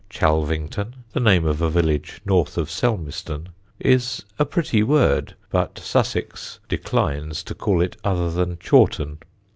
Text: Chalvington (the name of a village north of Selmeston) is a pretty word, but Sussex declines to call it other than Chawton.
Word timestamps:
Chalvington 0.09 0.95
(the 1.13 1.19
name 1.19 1.45
of 1.45 1.61
a 1.61 1.69
village 1.69 2.21
north 2.25 2.57
of 2.57 2.71
Selmeston) 2.71 3.49
is 3.79 4.23
a 4.39 4.45
pretty 4.45 4.81
word, 4.81 5.35
but 5.51 5.77
Sussex 5.77 6.59
declines 6.67 7.43
to 7.43 7.53
call 7.53 7.81
it 7.83 7.97
other 8.03 8.31
than 8.31 8.57
Chawton. 8.57 9.19